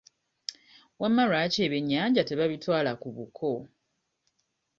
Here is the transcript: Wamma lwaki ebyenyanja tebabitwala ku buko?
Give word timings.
Wamma 1.01 1.23
lwaki 1.29 1.59
ebyenyanja 1.67 2.21
tebabitwala 2.25 2.91
ku 3.01 3.09
buko? 3.17 3.51